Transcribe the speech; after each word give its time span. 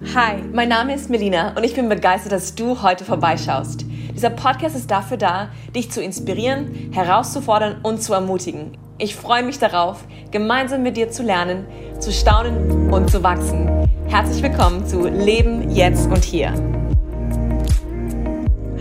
Hi, 0.00 0.40
mein 0.52 0.68
Name 0.68 0.94
ist 0.94 1.10
Melina 1.10 1.56
und 1.56 1.64
ich 1.64 1.74
bin 1.74 1.88
begeistert, 1.88 2.30
dass 2.30 2.54
du 2.54 2.82
heute 2.82 3.04
vorbeischaust. 3.04 3.84
Dieser 4.14 4.30
Podcast 4.30 4.76
ist 4.76 4.88
dafür 4.92 5.16
da, 5.16 5.50
dich 5.74 5.90
zu 5.90 6.00
inspirieren, 6.00 6.92
herauszufordern 6.92 7.80
und 7.82 8.00
zu 8.00 8.12
ermutigen. 8.12 8.78
Ich 8.98 9.16
freue 9.16 9.42
mich 9.42 9.58
darauf, 9.58 10.06
gemeinsam 10.30 10.84
mit 10.84 10.96
dir 10.96 11.10
zu 11.10 11.24
lernen, 11.24 11.66
zu 11.98 12.12
staunen 12.12 12.92
und 12.92 13.10
zu 13.10 13.24
wachsen. 13.24 13.88
Herzlich 14.06 14.40
willkommen 14.40 14.86
zu 14.86 15.08
Leben 15.08 15.68
jetzt 15.72 16.06
und 16.06 16.22
hier. 16.22 16.52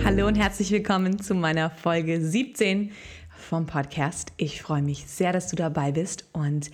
Hallo 0.05 0.27
und 0.27 0.35
herzlich 0.35 0.69
willkommen 0.69 1.19
zu 1.19 1.33
meiner 1.33 1.71
Folge 1.71 2.21
17 2.21 2.91
vom 3.31 3.65
Podcast. 3.65 4.33
Ich 4.37 4.61
freue 4.61 4.83
mich 4.83 5.07
sehr, 5.07 5.33
dass 5.33 5.47
du 5.47 5.55
dabei 5.55 5.91
bist 5.91 6.27
und 6.33 6.69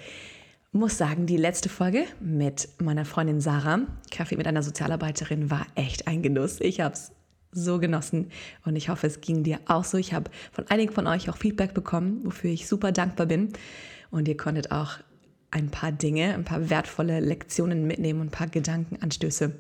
muss 0.74 0.98
sagen, 0.98 1.28
die 1.28 1.38
letzte 1.38 1.70
Folge 1.70 2.06
mit 2.20 2.68
meiner 2.82 3.06
Freundin 3.06 3.40
Sarah, 3.40 3.82
Kaffee 4.12 4.36
mit 4.36 4.48
einer 4.48 4.64
Sozialarbeiterin, 4.64 5.52
war 5.52 5.68
echt 5.76 6.08
ein 6.08 6.24
Genuss. 6.24 6.60
Ich 6.60 6.82
habe 6.82 6.96
es 6.96 7.12
so 7.52 7.80
genossen 7.80 8.32
und 8.66 8.76
ich 8.76 8.90
hoffe, 8.90 9.06
es 9.06 9.22
ging 9.22 9.44
dir 9.44 9.60
auch 9.68 9.84
so. 9.84 9.98
Ich 9.98 10.14
habe 10.14 10.32
von 10.52 10.68
einigen 10.70 10.92
von 10.92 11.06
euch 11.06 11.30
auch 11.30 11.38
Feedback 11.38 11.76
bekommen, 11.76 12.22
wofür 12.24 12.50
ich 12.50 12.68
super 12.68 12.92
dankbar 12.92 13.28
bin. 13.28 13.54
Und 14.10 14.28
ihr 14.28 14.36
konntet 14.36 14.72
auch 14.72 14.98
ein 15.52 15.70
paar 15.70 15.92
Dinge, 15.92 16.34
ein 16.34 16.44
paar 16.44 16.72
wertvolle 16.72 17.20
Lektionen 17.20 17.86
mitnehmen 17.86 18.22
und 18.22 18.28
ein 18.28 18.32
paar 18.32 18.48
Gedankenanstöße. 18.48 19.54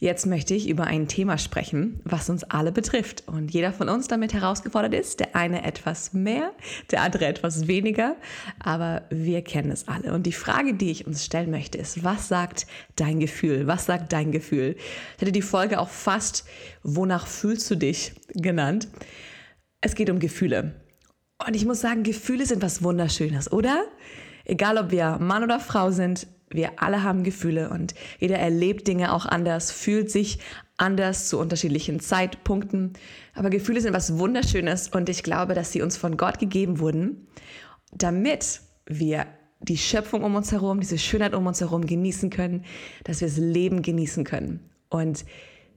Jetzt 0.00 0.26
möchte 0.26 0.54
ich 0.54 0.68
über 0.68 0.84
ein 0.84 1.08
Thema 1.08 1.38
sprechen, 1.38 2.00
was 2.04 2.30
uns 2.30 2.44
alle 2.44 2.70
betrifft 2.70 3.24
und 3.26 3.52
jeder 3.52 3.72
von 3.72 3.88
uns 3.88 4.06
damit 4.06 4.32
herausgefordert 4.32 4.94
ist. 4.94 5.18
Der 5.18 5.34
eine 5.34 5.64
etwas 5.64 6.12
mehr, 6.12 6.52
der 6.92 7.02
andere 7.02 7.26
etwas 7.26 7.66
weniger, 7.66 8.14
aber 8.60 9.02
wir 9.10 9.42
kennen 9.42 9.72
es 9.72 9.88
alle. 9.88 10.12
Und 10.12 10.24
die 10.24 10.32
Frage, 10.32 10.74
die 10.74 10.92
ich 10.92 11.08
uns 11.08 11.24
stellen 11.24 11.50
möchte, 11.50 11.78
ist, 11.78 12.04
was 12.04 12.28
sagt 12.28 12.68
dein 12.94 13.18
Gefühl? 13.18 13.66
Was 13.66 13.86
sagt 13.86 14.12
dein 14.12 14.30
Gefühl? 14.30 14.76
Ich 15.16 15.22
hätte 15.22 15.32
die 15.32 15.42
Folge 15.42 15.80
auch 15.80 15.88
fast, 15.88 16.44
wonach 16.84 17.26
fühlst 17.26 17.68
du 17.68 17.74
dich 17.74 18.12
genannt. 18.34 18.86
Es 19.80 19.96
geht 19.96 20.10
um 20.10 20.20
Gefühle. 20.20 20.74
Und 21.44 21.56
ich 21.56 21.64
muss 21.64 21.80
sagen, 21.80 22.04
Gefühle 22.04 22.46
sind 22.46 22.62
was 22.62 22.84
Wunderschönes, 22.84 23.50
oder? 23.50 23.84
Egal 24.44 24.78
ob 24.78 24.92
wir 24.92 25.18
Mann 25.18 25.42
oder 25.42 25.58
Frau 25.58 25.90
sind, 25.90 26.28
wir 26.50 26.82
alle 26.82 27.02
haben 27.02 27.24
Gefühle 27.24 27.70
und 27.70 27.94
jeder 28.18 28.38
erlebt 28.38 28.88
Dinge 28.88 29.12
auch 29.12 29.26
anders, 29.26 29.70
fühlt 29.70 30.10
sich 30.10 30.38
anders 30.76 31.28
zu 31.28 31.38
unterschiedlichen 31.38 32.00
Zeitpunkten. 32.00 32.92
Aber 33.34 33.50
Gefühle 33.50 33.80
sind 33.80 33.94
was 33.94 34.18
Wunderschönes 34.18 34.88
und 34.88 35.08
ich 35.08 35.22
glaube, 35.22 35.54
dass 35.54 35.72
sie 35.72 35.82
uns 35.82 35.96
von 35.96 36.16
Gott 36.16 36.38
gegeben 36.38 36.78
wurden, 36.78 37.26
damit 37.92 38.60
wir 38.86 39.26
die 39.60 39.76
Schöpfung 39.76 40.22
um 40.22 40.36
uns 40.36 40.52
herum, 40.52 40.80
diese 40.80 40.98
Schönheit 40.98 41.34
um 41.34 41.46
uns 41.46 41.60
herum 41.60 41.84
genießen 41.84 42.30
können, 42.30 42.64
dass 43.04 43.20
wir 43.20 43.28
das 43.28 43.38
Leben 43.38 43.82
genießen 43.82 44.24
können. 44.24 44.60
Und 44.88 45.24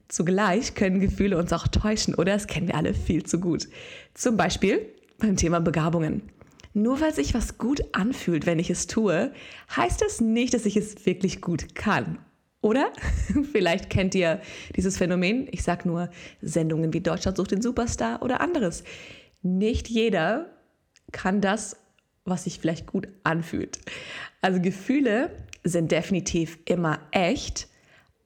zugleich 0.08 0.74
können 0.74 1.00
Gefühle 1.00 1.36
uns 1.36 1.52
auch 1.52 1.66
täuschen, 1.66 2.14
oder? 2.14 2.32
Das 2.32 2.46
kennen 2.46 2.68
wir 2.68 2.76
alle 2.76 2.94
viel 2.94 3.24
zu 3.24 3.40
gut. 3.40 3.68
Zum 4.14 4.36
Beispiel 4.36 4.86
beim 5.18 5.36
Thema 5.36 5.60
Begabungen. 5.60 6.22
Nur 6.74 7.00
weil 7.00 7.14
sich 7.14 7.34
was 7.34 7.58
gut 7.58 7.82
anfühlt, 7.92 8.46
wenn 8.46 8.58
ich 8.58 8.70
es 8.70 8.86
tue, 8.86 9.32
heißt 9.76 10.00
das 10.00 10.20
nicht, 10.20 10.54
dass 10.54 10.66
ich 10.66 10.76
es 10.76 11.04
wirklich 11.04 11.40
gut 11.40 11.74
kann. 11.74 12.18
Oder? 12.62 12.92
Vielleicht 13.52 13.90
kennt 13.90 14.14
ihr 14.14 14.40
dieses 14.76 14.96
Phänomen. 14.96 15.48
Ich 15.50 15.62
sage 15.62 15.88
nur 15.88 16.08
Sendungen 16.40 16.92
wie 16.92 17.00
Deutschland 17.00 17.36
sucht 17.36 17.50
den 17.50 17.60
Superstar 17.60 18.22
oder 18.22 18.40
anderes. 18.40 18.84
Nicht 19.42 19.88
jeder 19.88 20.50
kann 21.10 21.40
das, 21.40 21.76
was 22.24 22.44
sich 22.44 22.60
vielleicht 22.60 22.86
gut 22.86 23.08
anfühlt. 23.24 23.80
Also 24.40 24.60
Gefühle 24.60 25.30
sind 25.64 25.90
definitiv 25.90 26.58
immer 26.64 27.00
echt, 27.10 27.68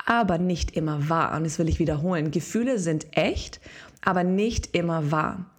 aber 0.04 0.36
nicht 0.36 0.76
immer 0.76 1.08
wahr. 1.08 1.34
Und 1.36 1.44
das 1.44 1.58
will 1.58 1.68
ich 1.68 1.78
wiederholen. 1.78 2.30
Gefühle 2.30 2.78
sind 2.78 3.16
echt, 3.16 3.60
aber 4.02 4.22
nicht 4.22 4.76
immer 4.76 5.10
wahr. 5.10 5.50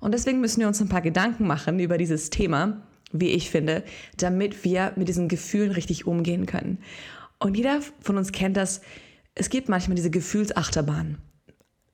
Und 0.00 0.12
deswegen 0.12 0.40
müssen 0.40 0.60
wir 0.60 0.68
uns 0.68 0.80
ein 0.80 0.88
paar 0.88 1.02
Gedanken 1.02 1.46
machen 1.46 1.78
über 1.80 1.98
dieses 1.98 2.30
Thema, 2.30 2.82
wie 3.12 3.30
ich 3.30 3.50
finde, 3.50 3.82
damit 4.16 4.64
wir 4.64 4.92
mit 4.96 5.08
diesen 5.08 5.28
Gefühlen 5.28 5.70
richtig 5.70 6.06
umgehen 6.06 6.46
können. 6.46 6.78
Und 7.38 7.56
jeder 7.56 7.80
von 8.00 8.16
uns 8.16 8.32
kennt 8.32 8.56
das. 8.56 8.80
Es 9.34 9.50
gibt 9.50 9.68
manchmal 9.68 9.96
diese 9.96 10.10
Gefühlsachterbahn. 10.10 11.18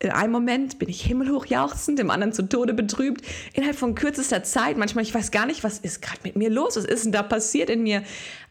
In 0.00 0.10
einem 0.10 0.32
Moment 0.32 0.78
bin 0.78 0.88
ich 0.88 1.02
himmelhoch 1.02 1.46
jauchzend, 1.46 1.98
im 1.98 2.10
anderen 2.10 2.32
zu 2.32 2.42
Tode 2.48 2.74
betrübt. 2.74 3.24
Innerhalb 3.54 3.76
von 3.76 3.94
kürzester 3.94 4.42
Zeit, 4.42 4.76
manchmal, 4.76 5.04
ich 5.04 5.14
weiß 5.14 5.30
gar 5.30 5.46
nicht, 5.46 5.64
was 5.64 5.78
ist 5.78 6.02
gerade 6.02 6.20
mit 6.24 6.36
mir 6.36 6.50
los? 6.50 6.76
Was 6.76 6.84
ist 6.84 7.04
denn 7.04 7.12
da 7.12 7.22
passiert 7.22 7.70
in 7.70 7.82
mir? 7.82 8.02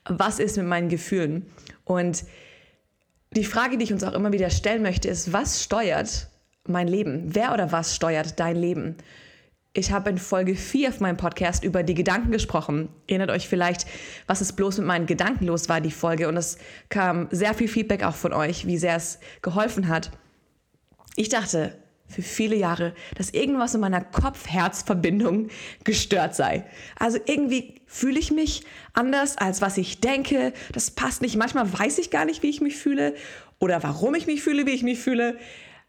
Was 0.06 0.40
ist 0.40 0.58
mit 0.58 0.66
meinen 0.66 0.90
Gefühlen? 0.90 1.46
Und 1.84 2.24
die 3.35 3.44
Frage, 3.44 3.78
die 3.78 3.84
ich 3.84 3.94
uns 3.94 4.03
auch 4.03 4.14
immer 4.14 4.31
wieder 4.31 4.50
stellen 4.50 4.81
möchte, 4.81 5.09
ist, 5.09 5.34
was 5.34 5.64
steuert 5.64 6.28
mein 6.68 6.88
Leben? 6.88 7.35
Wer 7.35 7.53
oder 7.53 7.72
was 7.72 7.96
steuert 7.96 8.40
dein 8.40 8.56
Leben? 8.56 8.96
Ich 9.75 9.91
habe 9.91 10.11
in 10.11 10.19
Folge 10.19 10.53
4 10.53 10.89
auf 10.89 11.00
meinem 11.00 11.17
Podcast 11.17 11.63
über 11.63 11.81
die 11.81 11.95
Gedanken 11.95 12.31
gesprochen. 12.31 12.89
Erinnert 13.07 13.31
euch 13.31 13.47
vielleicht, 13.47 13.88
was 14.28 14.39
es 14.39 14.53
bloß 14.53 14.78
mit 14.78 14.85
meinen 14.85 15.07
Gedanken 15.07 15.45
los 15.45 15.67
war, 15.67 15.81
die 15.81 15.89
Folge. 15.89 16.28
Und 16.28 16.38
es 16.38 16.59
kam 16.89 17.28
sehr 17.31 17.56
viel 17.56 17.67
Feedback 17.67 18.03
auch 18.03 18.13
von 18.13 18.34
euch, 18.34 18.67
wie 18.67 18.78
sehr 18.78 18.95
es 18.95 19.17
geholfen 19.41 19.88
hat. 19.88 20.11
Ich 21.16 21.29
dachte 21.29 21.75
für 22.07 22.22
viele 22.22 22.56
Jahre, 22.56 22.94
dass 23.16 23.31
irgendwas 23.31 23.73
in 23.73 23.81
meiner 23.81 24.01
Kopf-Herz-Verbindung 24.01 25.47
gestört 25.84 26.35
sei. 26.35 26.66
Also 27.00 27.17
irgendwie 27.25 27.81
fühle 27.88 28.19
ich 28.19 28.29
mich 28.29 28.66
anders, 28.94 29.40
als 29.40 29.61
was 29.63 29.79
ich 29.79 30.01
denke. 30.01 30.53
Das 30.72 30.91
passt 30.91 31.23
nicht. 31.23 31.35
Manchmal 31.35 31.73
weiß 31.79 31.97
ich 31.97 32.11
gar 32.11 32.25
nicht, 32.25 32.44
wie 32.44 32.51
ich 32.51 32.61
mich 32.61 32.75
fühle 32.75 33.16
oder 33.57 33.81
warum 33.81 34.13
ich 34.13 34.28
mich 34.28 34.44
fühle, 34.44 34.67
wie 34.67 34.72
ich 34.72 34.84
mich 34.84 35.00
fühle. 35.00 35.40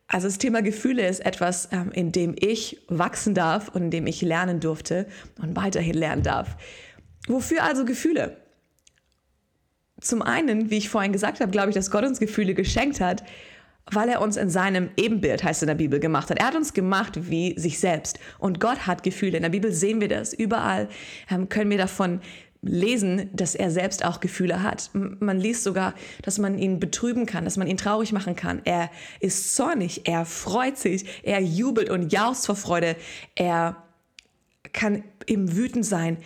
Also 0.07 0.29
das 0.29 0.39
Thema 0.39 0.63
Gefühle 0.63 1.07
ist 1.09 1.25
etwas, 1.25 1.69
ähm, 1.73 1.91
in 1.93 2.13
dem 2.13 2.35
ich 2.39 2.79
wachsen 2.89 3.35
darf 3.35 3.69
und 3.69 3.85
in 3.85 3.91
dem 3.91 4.07
ich 4.07 4.23
lernen 4.23 4.61
durfte 4.61 5.07
und 5.41 5.57
weiterhin 5.57 5.95
lernen 5.95 6.23
darf. 6.23 6.57
Wofür 7.27 7.63
also 7.63 7.85
Gefühle? 7.85 8.37
Zum 10.01 10.21
einen, 10.21 10.71
wie 10.71 10.79
ich 10.79 10.91
vorhin 10.91 11.13
gesagt 11.13 11.41
habe, 11.41 11.51
glaube 11.51 11.71
ich, 11.71 11.75
dass 11.75 11.91
Gott 11.91 12.05
uns 12.05 12.19
Gefühle 12.19 12.53
geschenkt 12.53 13.01
hat, 13.01 13.25
weil 13.91 14.09
er 14.09 14.21
uns 14.21 14.37
in 14.37 14.51
seinem 14.51 14.91
Ebenbild, 14.97 15.43
heißt 15.43 15.63
in 15.63 15.69
der 15.69 15.75
Bibel, 15.75 16.01
gemacht 16.01 16.31
hat. 16.31 16.39
Er 16.39 16.47
hat 16.47 16.55
uns 16.55 16.75
gemacht 16.75 17.31
wie 17.31 17.59
sich 17.59 17.79
selbst. 17.79 18.19
Und 18.39 18.61
Gott 18.61 18.87
hat 18.87 19.03
Gefühle. 19.03 19.37
In 19.37 19.43
der 19.43 19.51
Bibel 19.51 19.73
sehen 19.73 20.01
wir 20.01 20.09
das. 20.09 20.33
Überall 20.33 20.89
ähm, 21.31 21.49
können 21.49 21.71
wir 21.71 21.79
davon 21.79 22.21
lesen, 22.65 23.31
dass 23.33 23.55
er 23.55 23.71
selbst 23.71 24.05
auch 24.05 24.21
Gefühle 24.21 24.63
hat. 24.63 24.91
Man 24.93 25.39
liest 25.39 25.65
sogar, 25.65 25.95
dass 26.23 26.39
man 26.39 26.59
ihn 26.59 26.81
betrüben 26.81 27.27
kann, 27.27 27.45
dass 27.45 27.57
man 27.57 27.67
ihn 27.67 27.77
traurig 27.77 28.13
machen 28.13 28.37
kann. 28.37 28.63
Er 28.65 28.91
ist 29.21 29.55
zornig, 29.55 30.03
er 30.09 30.25
freut 30.25 30.79
sich, 30.79 31.05
er 31.23 31.41
jubelt 31.41 31.91
und 31.91 32.13
jaust 32.13 32.47
vor 32.47 32.57
Freude. 32.57 32.97
Er 33.35 33.77
kann 34.73 35.05
eben 35.27 35.57
wütend 35.57 35.87
sein, 35.87 36.19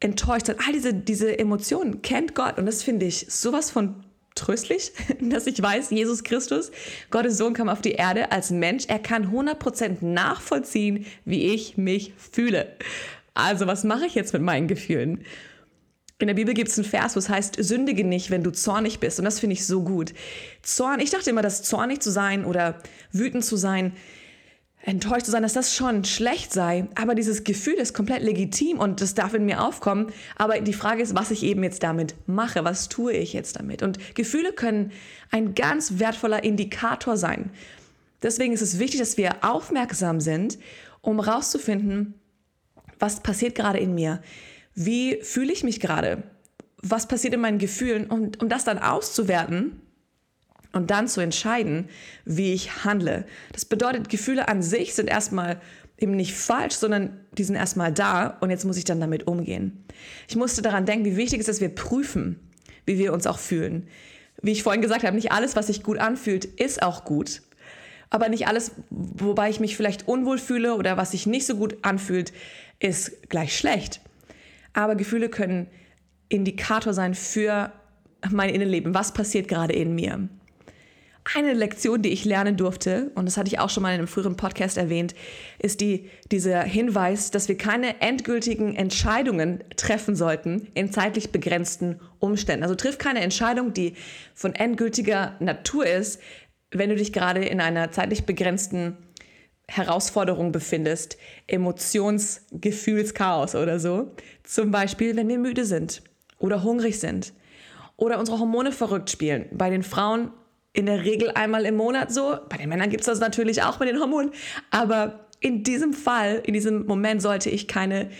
enttäuscht 0.00 0.46
sein. 0.46 0.56
All 0.66 0.72
diese, 0.72 0.94
diese 0.94 1.38
Emotionen 1.38 2.02
kennt 2.02 2.34
Gott 2.34 2.58
und 2.58 2.66
das 2.66 2.82
finde 2.82 3.06
ich 3.06 3.26
sowas 3.28 3.70
von 3.70 4.04
tröstlich, 4.34 4.92
dass 5.20 5.46
ich 5.46 5.60
weiß, 5.60 5.90
Jesus 5.90 6.24
Christus, 6.24 6.70
Gottes 7.10 7.38
Sohn, 7.38 7.54
kam 7.54 7.68
auf 7.68 7.80
die 7.80 7.92
Erde 7.92 8.32
als 8.32 8.50
Mensch. 8.50 8.84
Er 8.88 8.98
kann 8.98 9.32
100% 9.32 10.04
nachvollziehen, 10.04 11.06
wie 11.24 11.54
ich 11.54 11.76
mich 11.76 12.12
fühle. 12.16 12.76
Also 13.34 13.66
was 13.66 13.84
mache 13.84 14.06
ich 14.06 14.14
jetzt 14.14 14.32
mit 14.32 14.42
meinen 14.42 14.68
Gefühlen? 14.68 15.24
In 16.18 16.28
der 16.28 16.34
Bibel 16.34 16.54
gibt 16.54 16.70
es 16.70 16.78
einen 16.78 16.86
Vers, 16.86 17.16
wo 17.16 17.18
es 17.18 17.28
heißt, 17.28 17.56
sündige 17.58 18.04
nicht, 18.04 18.30
wenn 18.30 18.44
du 18.44 18.52
zornig 18.52 19.00
bist. 19.00 19.18
Und 19.18 19.24
das 19.24 19.40
finde 19.40 19.54
ich 19.54 19.66
so 19.66 19.82
gut. 19.82 20.14
Zorn, 20.62 21.00
ich 21.00 21.10
dachte 21.10 21.30
immer, 21.30 21.42
dass 21.42 21.62
zornig 21.62 22.00
zu 22.00 22.10
sein 22.10 22.44
oder 22.44 22.78
wütend 23.10 23.44
zu 23.44 23.56
sein, 23.56 23.92
enttäuscht 24.80 25.24
zu 25.24 25.32
sein, 25.32 25.42
dass 25.42 25.54
das 25.54 25.74
schon 25.74 26.04
schlecht 26.04 26.52
sei. 26.52 26.86
Aber 26.94 27.16
dieses 27.16 27.42
Gefühl 27.42 27.74
ist 27.74 27.94
komplett 27.94 28.22
legitim 28.22 28.78
und 28.78 29.00
das 29.00 29.14
darf 29.14 29.34
in 29.34 29.44
mir 29.44 29.64
aufkommen. 29.64 30.12
Aber 30.36 30.60
die 30.60 30.72
Frage 30.72 31.02
ist, 31.02 31.16
was 31.16 31.32
ich 31.32 31.42
eben 31.42 31.64
jetzt 31.64 31.82
damit 31.82 32.14
mache. 32.26 32.64
Was 32.64 32.88
tue 32.88 33.12
ich 33.12 33.32
jetzt 33.32 33.56
damit? 33.56 33.82
Und 33.82 34.14
Gefühle 34.14 34.52
können 34.52 34.92
ein 35.30 35.54
ganz 35.54 35.98
wertvoller 35.98 36.44
Indikator 36.44 37.16
sein. 37.16 37.50
Deswegen 38.22 38.52
ist 38.52 38.62
es 38.62 38.78
wichtig, 38.78 39.00
dass 39.00 39.16
wir 39.16 39.44
aufmerksam 39.44 40.20
sind, 40.20 40.58
um 41.00 41.22
herauszufinden, 41.22 42.14
was 42.98 43.20
passiert 43.20 43.56
gerade 43.56 43.78
in 43.78 43.94
mir 43.94 44.22
wie 44.74 45.20
fühle 45.22 45.52
ich 45.52 45.64
mich 45.64 45.80
gerade? 45.80 46.22
Was 46.82 47.08
passiert 47.08 47.34
in 47.34 47.40
meinen 47.40 47.58
Gefühlen? 47.58 48.06
Und 48.06 48.42
um 48.42 48.48
das 48.48 48.64
dann 48.64 48.78
auszuwerten 48.78 49.80
und 50.72 50.90
dann 50.90 51.08
zu 51.08 51.20
entscheiden, 51.20 51.88
wie 52.24 52.52
ich 52.52 52.84
handle. 52.84 53.26
Das 53.52 53.64
bedeutet, 53.64 54.08
Gefühle 54.08 54.48
an 54.48 54.62
sich 54.62 54.94
sind 54.94 55.08
erstmal 55.08 55.60
eben 55.98 56.16
nicht 56.16 56.34
falsch, 56.34 56.74
sondern 56.74 57.20
die 57.38 57.44
sind 57.44 57.54
erstmal 57.54 57.92
da 57.92 58.36
und 58.40 58.50
jetzt 58.50 58.64
muss 58.64 58.76
ich 58.76 58.84
dann 58.84 59.00
damit 59.00 59.26
umgehen. 59.26 59.84
Ich 60.28 60.36
musste 60.36 60.60
daran 60.60 60.86
denken, 60.86 61.04
wie 61.04 61.16
wichtig 61.16 61.40
es 61.40 61.48
ist, 61.48 61.56
dass 61.56 61.60
wir 61.60 61.74
prüfen, 61.74 62.40
wie 62.84 62.98
wir 62.98 63.12
uns 63.12 63.26
auch 63.26 63.38
fühlen. 63.38 63.86
Wie 64.42 64.50
ich 64.50 64.62
vorhin 64.62 64.82
gesagt 64.82 65.04
habe, 65.04 65.14
nicht 65.14 65.32
alles, 65.32 65.56
was 65.56 65.68
sich 65.68 65.82
gut 65.82 65.98
anfühlt, 65.98 66.44
ist 66.44 66.82
auch 66.82 67.04
gut. 67.04 67.42
Aber 68.10 68.28
nicht 68.28 68.46
alles, 68.46 68.72
wobei 68.90 69.48
ich 69.50 69.60
mich 69.60 69.76
vielleicht 69.76 70.06
unwohl 70.08 70.38
fühle 70.38 70.74
oder 70.74 70.96
was 70.96 71.12
sich 71.12 71.26
nicht 71.26 71.46
so 71.46 71.56
gut 71.56 71.78
anfühlt, 71.82 72.32
ist 72.80 73.28
gleich 73.30 73.56
schlecht. 73.56 74.00
Aber 74.74 74.94
Gefühle 74.94 75.28
können 75.30 75.68
Indikator 76.28 76.92
sein 76.92 77.14
für 77.14 77.72
mein 78.30 78.50
Innenleben. 78.50 78.94
Was 78.94 79.12
passiert 79.14 79.48
gerade 79.48 79.72
in 79.72 79.94
mir? 79.94 80.28
eine 81.32 81.54
Lektion, 81.54 82.02
die 82.02 82.10
ich 82.10 82.24
lernen 82.24 82.56
durfte, 82.56 83.10
und 83.14 83.24
das 83.26 83.36
hatte 83.36 83.48
ich 83.48 83.58
auch 83.58 83.70
schon 83.70 83.82
mal 83.82 83.90
in 83.90 83.98
einem 83.98 84.08
früheren 84.08 84.36
Podcast 84.36 84.76
erwähnt, 84.76 85.14
ist 85.58 85.80
die, 85.80 86.10
dieser 86.30 86.62
Hinweis, 86.62 87.30
dass 87.30 87.48
wir 87.48 87.56
keine 87.56 88.00
endgültigen 88.02 88.76
Entscheidungen 88.76 89.64
treffen 89.76 90.16
sollten 90.16 90.68
in 90.74 90.92
zeitlich 90.92 91.32
begrenzten 91.32 92.00
Umständen. 92.18 92.62
Also 92.62 92.74
triff 92.74 92.98
keine 92.98 93.20
Entscheidung, 93.20 93.72
die 93.72 93.94
von 94.34 94.54
endgültiger 94.54 95.34
Natur 95.40 95.86
ist, 95.86 96.20
wenn 96.70 96.90
du 96.90 96.96
dich 96.96 97.12
gerade 97.12 97.44
in 97.44 97.60
einer 97.60 97.90
zeitlich 97.90 98.24
begrenzten 98.24 98.98
Herausforderung 99.68 100.52
befindest, 100.52 101.16
Emotionsgefühlschaos 101.46 103.54
oder 103.54 103.80
so. 103.80 104.12
Zum 104.42 104.70
Beispiel, 104.70 105.16
wenn 105.16 105.28
wir 105.28 105.38
müde 105.38 105.64
sind 105.64 106.02
oder 106.38 106.62
hungrig 106.62 107.00
sind 107.00 107.32
oder 107.96 108.18
unsere 108.18 108.38
Hormone 108.38 108.72
verrückt 108.72 109.10
spielen. 109.10 109.46
Bei 109.52 109.70
den 109.70 109.82
Frauen 109.82 110.30
in 110.72 110.86
der 110.86 111.04
Regel 111.04 111.30
einmal 111.30 111.64
im 111.64 111.76
Monat 111.76 112.12
so. 112.12 112.36
Bei 112.48 112.56
den 112.56 112.68
Männern 112.68 112.90
gibt 112.90 113.02
es 113.02 113.06
das 113.06 113.20
natürlich 113.20 113.62
auch 113.62 113.80
mit 113.80 113.88
den 113.88 114.00
Hormonen. 114.00 114.32
Aber 114.70 115.26
in 115.40 115.62
diesem 115.62 115.92
Fall, 115.92 116.42
in 116.44 116.52
diesem 116.52 116.86
Moment 116.86 117.22
sollte 117.22 117.48
ich 117.48 117.68
keine 117.68 118.10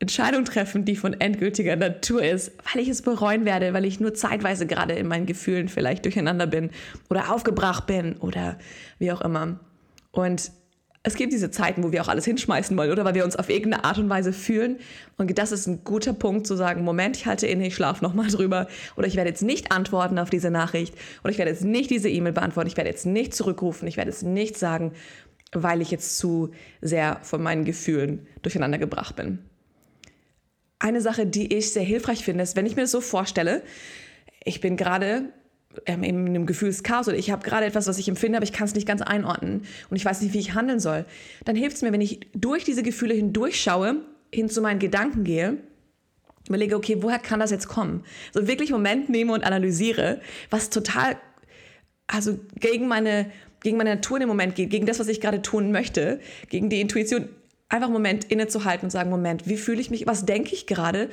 Entscheidung 0.00 0.44
treffen, 0.44 0.84
die 0.84 0.96
von 0.96 1.18
endgültiger 1.20 1.76
Natur 1.76 2.22
ist, 2.22 2.52
weil 2.72 2.82
ich 2.82 2.88
es 2.88 3.00
bereuen 3.00 3.44
werde, 3.44 3.72
weil 3.72 3.84
ich 3.84 4.00
nur 4.00 4.12
zeitweise 4.12 4.66
gerade 4.66 4.94
in 4.94 5.06
meinen 5.06 5.24
Gefühlen 5.24 5.68
vielleicht 5.68 6.04
durcheinander 6.04 6.46
bin 6.46 6.70
oder 7.08 7.32
aufgebracht 7.32 7.86
bin 7.86 8.16
oder 8.16 8.58
wie 8.98 9.12
auch 9.12 9.20
immer. 9.20 9.60
Und 10.10 10.50
es 11.06 11.16
gibt 11.16 11.34
diese 11.34 11.50
Zeiten, 11.50 11.84
wo 11.84 11.92
wir 11.92 12.00
auch 12.00 12.08
alles 12.08 12.24
hinschmeißen 12.24 12.74
wollen, 12.78 12.90
oder 12.90 13.04
weil 13.04 13.14
wir 13.14 13.26
uns 13.26 13.36
auf 13.36 13.50
irgendeine 13.50 13.84
Art 13.84 13.98
und 13.98 14.08
Weise 14.08 14.32
fühlen. 14.32 14.78
Und 15.18 15.38
das 15.38 15.52
ist 15.52 15.66
ein 15.66 15.84
guter 15.84 16.14
Punkt 16.14 16.46
zu 16.46 16.56
sagen, 16.56 16.82
Moment, 16.82 17.18
ich 17.18 17.26
halte 17.26 17.46
inne, 17.46 17.66
ich 17.66 17.74
schlafe 17.74 18.02
nochmal 18.02 18.28
drüber. 18.28 18.68
Oder 18.96 19.06
ich 19.06 19.14
werde 19.14 19.28
jetzt 19.28 19.42
nicht 19.42 19.70
antworten 19.70 20.18
auf 20.18 20.30
diese 20.30 20.50
Nachricht. 20.50 20.94
Oder 21.22 21.30
ich 21.30 21.38
werde 21.38 21.50
jetzt 21.50 21.62
nicht 21.62 21.90
diese 21.90 22.08
E-Mail 22.08 22.32
beantworten. 22.32 22.68
Ich 22.68 22.78
werde 22.78 22.88
jetzt 22.88 23.04
nicht 23.04 23.34
zurückrufen. 23.34 23.86
Ich 23.86 23.98
werde 23.98 24.10
jetzt 24.10 24.22
nicht 24.22 24.56
sagen, 24.56 24.92
weil 25.52 25.82
ich 25.82 25.90
jetzt 25.90 26.16
zu 26.16 26.52
sehr 26.80 27.18
von 27.22 27.42
meinen 27.42 27.66
Gefühlen 27.66 28.26
durcheinander 28.40 28.78
gebracht 28.78 29.14
bin. 29.14 29.40
Eine 30.78 31.02
Sache, 31.02 31.26
die 31.26 31.54
ich 31.54 31.70
sehr 31.70 31.84
hilfreich 31.84 32.24
finde, 32.24 32.42
ist, 32.42 32.56
wenn 32.56 32.64
ich 32.66 32.76
mir 32.76 32.82
das 32.82 32.90
so 32.90 33.02
vorstelle, 33.02 33.62
ich 34.42 34.62
bin 34.62 34.78
gerade 34.78 35.28
ähm, 35.86 36.02
in 36.02 36.26
einem 36.26 36.46
Gefühlschaos 36.46 37.08
oder 37.08 37.16
ich 37.16 37.30
habe 37.30 37.42
gerade 37.42 37.66
etwas, 37.66 37.86
was 37.86 37.98
ich 37.98 38.08
empfinde, 38.08 38.36
aber 38.36 38.44
ich 38.44 38.52
kann 38.52 38.66
es 38.66 38.74
nicht 38.74 38.86
ganz 38.86 39.02
einordnen 39.02 39.62
und 39.90 39.96
ich 39.96 40.04
weiß 40.04 40.20
nicht, 40.22 40.34
wie 40.34 40.38
ich 40.38 40.54
handeln 40.54 40.80
soll, 40.80 41.04
dann 41.44 41.56
hilft 41.56 41.76
es 41.76 41.82
mir, 41.82 41.92
wenn 41.92 42.00
ich 42.00 42.20
durch 42.34 42.64
diese 42.64 42.82
Gefühle 42.82 43.14
hindurchschaue, 43.14 43.96
hin 44.32 44.48
zu 44.48 44.60
meinen 44.60 44.80
Gedanken 44.80 45.24
gehe, 45.24 45.58
überlege, 46.48 46.76
okay, 46.76 46.98
woher 47.00 47.18
kann 47.18 47.40
das 47.40 47.50
jetzt 47.50 47.68
kommen? 47.68 48.04
So 48.32 48.46
wirklich 48.46 48.70
Moment 48.70 49.08
nehme 49.08 49.32
und 49.32 49.44
analysiere, 49.44 50.20
was 50.50 50.70
total, 50.70 51.16
also 52.06 52.38
gegen 52.58 52.88
meine, 52.88 53.30
gegen 53.60 53.76
meine 53.76 53.94
Natur 53.94 54.20
im 54.20 54.28
Moment 54.28 54.54
geht, 54.54 54.70
gegen 54.70 54.86
das, 54.86 54.98
was 54.98 55.08
ich 55.08 55.20
gerade 55.20 55.40
tun 55.40 55.72
möchte, 55.72 56.20
gegen 56.50 56.68
die 56.68 56.80
Intuition, 56.80 57.28
einfach 57.68 57.86
einen 57.86 57.94
Moment 57.94 58.24
innezuhalten 58.24 58.86
und 58.86 58.90
sagen, 58.90 59.10
Moment, 59.10 59.48
wie 59.48 59.56
fühle 59.56 59.80
ich 59.80 59.90
mich, 59.90 60.06
was 60.06 60.26
denke 60.26 60.54
ich 60.54 60.66
gerade 60.66 61.08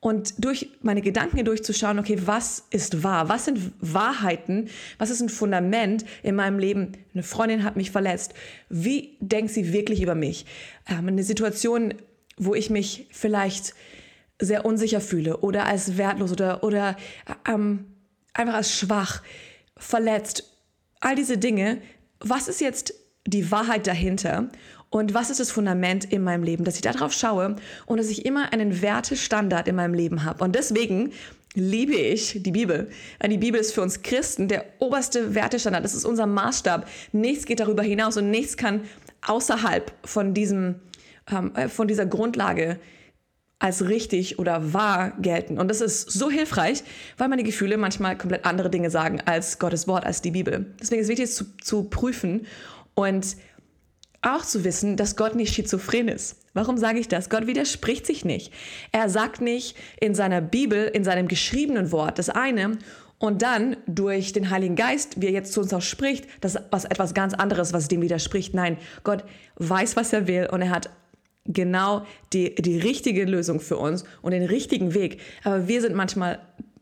und 0.00 0.42
durch 0.42 0.70
meine 0.80 1.02
Gedanken 1.02 1.36
hier 1.36 1.44
durchzuschauen, 1.44 1.98
okay, 1.98 2.18
was 2.24 2.64
ist 2.70 3.02
wahr? 3.02 3.28
Was 3.28 3.44
sind 3.44 3.72
Wahrheiten? 3.80 4.70
Was 4.96 5.10
ist 5.10 5.20
ein 5.20 5.28
Fundament 5.28 6.06
in 6.22 6.34
meinem 6.34 6.58
Leben? 6.58 6.92
Eine 7.12 7.22
Freundin 7.22 7.64
hat 7.64 7.76
mich 7.76 7.90
verletzt. 7.90 8.32
Wie 8.70 9.18
denkt 9.20 9.52
sie 9.52 9.74
wirklich 9.74 10.00
über 10.02 10.14
mich? 10.14 10.46
Ähm, 10.88 11.08
eine 11.08 11.22
Situation, 11.22 11.94
wo 12.38 12.54
ich 12.54 12.70
mich 12.70 13.08
vielleicht 13.10 13.74
sehr 14.38 14.64
unsicher 14.64 15.02
fühle 15.02 15.38
oder 15.38 15.66
als 15.66 15.98
wertlos 15.98 16.32
oder, 16.32 16.64
oder 16.64 16.96
ähm, 17.46 17.84
einfach 18.32 18.54
als 18.54 18.74
schwach, 18.74 19.22
verletzt. 19.76 20.44
All 21.00 21.14
diese 21.14 21.36
Dinge. 21.36 21.82
Was 22.20 22.48
ist 22.48 22.62
jetzt 22.62 22.94
die 23.26 23.50
Wahrheit 23.50 23.86
dahinter? 23.86 24.48
Und 24.90 25.14
was 25.14 25.30
ist 25.30 25.38
das 25.38 25.52
Fundament 25.52 26.04
in 26.04 26.22
meinem 26.22 26.42
Leben, 26.42 26.64
dass 26.64 26.74
ich 26.74 26.82
darauf 26.82 27.12
schaue 27.12 27.56
und 27.86 27.98
dass 27.98 28.08
ich 28.08 28.26
immer 28.26 28.52
einen 28.52 28.82
Wertestandard 28.82 29.68
in 29.68 29.76
meinem 29.76 29.94
Leben 29.94 30.24
habe. 30.24 30.42
Und 30.42 30.56
deswegen 30.56 31.12
liebe 31.54 31.94
ich 31.94 32.42
die 32.42 32.50
Bibel. 32.50 32.90
Die 33.24 33.38
Bibel 33.38 33.60
ist 33.60 33.72
für 33.72 33.82
uns 33.82 34.02
Christen 34.02 34.48
der 34.48 34.64
oberste 34.80 35.34
Wertestandard. 35.34 35.84
Das 35.84 35.94
ist 35.94 36.04
unser 36.04 36.26
Maßstab. 36.26 36.88
Nichts 37.12 37.46
geht 37.46 37.60
darüber 37.60 37.84
hinaus 37.84 38.16
und 38.16 38.30
nichts 38.30 38.56
kann 38.56 38.82
außerhalb 39.26 39.92
von 40.04 40.34
diesem, 40.34 40.76
ähm, 41.30 41.54
äh, 41.54 41.68
von 41.68 41.86
dieser 41.86 42.06
Grundlage 42.06 42.80
als 43.60 43.86
richtig 43.86 44.38
oder 44.38 44.72
wahr 44.72 45.12
gelten. 45.20 45.58
Und 45.58 45.68
das 45.68 45.80
ist 45.82 46.10
so 46.10 46.30
hilfreich, 46.30 46.82
weil 47.18 47.28
meine 47.28 47.44
Gefühle 47.44 47.76
manchmal 47.76 48.16
komplett 48.16 48.44
andere 48.46 48.70
Dinge 48.70 48.90
sagen 48.90 49.20
als 49.26 49.58
Gottes 49.58 49.86
Wort, 49.86 50.04
als 50.04 50.22
die 50.22 50.30
Bibel. 50.30 50.66
Deswegen 50.80 51.00
ist 51.00 51.06
es 51.06 51.10
wichtig, 51.10 51.24
es 51.26 51.34
zu, 51.36 51.44
zu 51.58 51.84
prüfen 51.84 52.46
und 52.94 53.36
auch 54.22 54.44
zu 54.44 54.64
wissen, 54.64 54.96
dass 54.96 55.16
Gott 55.16 55.34
nicht 55.34 55.54
schizophren 55.54 56.08
ist. 56.08 56.36
Warum 56.52 56.76
sage 56.76 56.98
ich 56.98 57.08
das? 57.08 57.30
Gott 57.30 57.46
widerspricht 57.46 58.06
sich 58.06 58.24
nicht. 58.24 58.52
Er 58.92 59.08
sagt 59.08 59.40
nicht 59.40 59.76
in 60.00 60.14
seiner 60.14 60.40
Bibel, 60.40 60.86
in 60.86 61.04
seinem 61.04 61.28
geschriebenen 61.28 61.92
Wort 61.92 62.18
das 62.18 62.28
eine 62.28 62.78
und 63.18 63.42
dann 63.42 63.76
durch 63.86 64.32
den 64.32 64.50
Heiligen 64.50 64.76
Geist, 64.76 65.20
wie 65.20 65.26
er 65.26 65.32
jetzt 65.32 65.52
zu 65.52 65.60
uns 65.60 65.72
auch 65.72 65.82
spricht, 65.82 66.26
das 66.40 66.58
was 66.70 66.84
etwas 66.84 67.14
ganz 67.14 67.34
anderes, 67.34 67.72
was 67.72 67.88
dem 67.88 68.02
widerspricht. 68.02 68.54
Nein, 68.54 68.78
Gott 69.04 69.24
weiß, 69.56 69.96
was 69.96 70.12
er 70.12 70.26
will 70.26 70.48
und 70.50 70.62
er 70.62 70.70
hat 70.70 70.90
genau 71.46 72.04
die, 72.32 72.54
die 72.54 72.78
richtige 72.78 73.24
Lösung 73.24 73.60
für 73.60 73.76
uns 73.76 74.04
und 74.22 74.32
den 74.32 74.44
richtigen 74.44 74.94
Weg. 74.94 75.20
Aber 75.44 75.68
wir 75.68 75.80
sind 75.80 75.94
manchmal 75.94 76.40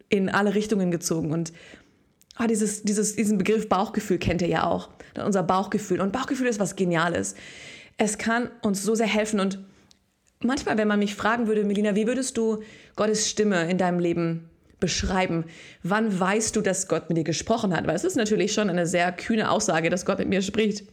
in 0.09 0.29
alle 0.29 0.55
Richtungen 0.55 0.91
gezogen 0.91 1.33
und 1.33 1.53
oh, 2.41 2.47
dieses, 2.47 2.83
dieses, 2.83 3.17
diesen 3.17 3.39
Begriff 3.39 3.69
Bauchgefühl 3.69 4.19
kennt 4.19 4.43
ihr 4.43 4.49
ja 4.49 4.67
auch. 4.67 4.89
Unser 5.25 5.43
Bauchgefühl. 5.43 6.01
Und 6.01 6.13
Bauchgefühl 6.13 6.47
ist 6.47 6.61
was 6.61 6.77
Geniales. 6.77 7.35
Es 7.97 8.19
kann 8.19 8.51
uns 8.63 8.83
so 8.83 8.95
sehr 8.95 9.07
helfen. 9.07 9.41
Und 9.41 9.59
manchmal, 10.41 10.79
wenn 10.79 10.89
man 10.89 10.99
mich 10.99 11.15
fragen 11.15 11.47
würde, 11.47 11.65
Melina, 11.65 11.95
wie 11.95 12.07
würdest 12.07 12.37
du 12.37 12.63
Gottes 12.97 13.29
Stimme 13.29 13.71
in 13.71 13.79
deinem 13.79 13.99
Leben 13.99 14.49
beschreiben? 14.81 15.45
Wann 15.83 16.19
weißt 16.19 16.55
du, 16.55 16.61
dass 16.61 16.89
Gott 16.89 17.09
mit 17.09 17.19
dir 17.19 17.25
gesprochen 17.25 17.77
hat? 17.77 17.87
Weil 17.87 17.97
es 17.97 18.05
ist 18.05 18.17
natürlich 18.17 18.53
schon 18.53 18.71
eine 18.71 18.87
sehr 18.87 19.11
kühne 19.13 19.51
Aussage, 19.51 19.91
dass 19.91 20.07
Gott 20.07 20.19
mit 20.19 20.29
mir 20.29 20.43
spricht. 20.43 20.85